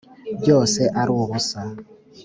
[0.39, 1.59] byose ari ubusa